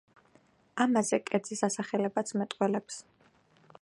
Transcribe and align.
ამაზე 0.85 1.19
კერძის 1.27 1.61
დასახელებაც 1.67 2.33
მეტყველებს. 2.43 2.99